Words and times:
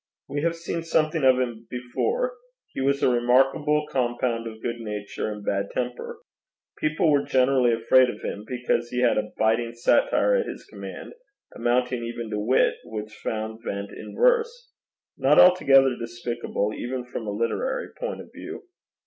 We 0.27 0.41
have 0.41 0.55
seen 0.55 0.81
something 0.81 1.23
of 1.23 1.37
him 1.39 1.67
before: 1.69 2.33
he 2.73 2.81
was 2.81 3.03
a 3.03 3.09
remarkable 3.11 3.85
compound 3.91 4.47
of 4.47 4.59
good 4.63 4.79
nature 4.79 5.31
and 5.31 5.45
bad 5.45 5.69
temper. 5.69 6.17
People 6.79 7.11
were 7.11 7.21
generally 7.23 7.71
afraid 7.71 8.09
of 8.09 8.19
him, 8.23 8.43
because 8.47 8.89
he 8.89 9.01
had 9.03 9.19
a 9.19 9.29
biting 9.37 9.73
satire 9.75 10.33
at 10.37 10.47
his 10.47 10.65
command, 10.65 11.13
amounting 11.55 12.03
even 12.03 12.31
to 12.31 12.39
wit, 12.39 12.77
which 12.83 13.13
found 13.13 13.59
vent 13.63 13.91
in 13.91 14.15
verse 14.15 14.71
not 15.19 15.37
altogether 15.37 15.95
despicable 15.95 16.73
even 16.75 17.05
from 17.05 17.27
a 17.27 17.31
literary 17.31 17.89
point 17.99 18.21
of 18.21 18.31
view. 18.33 18.63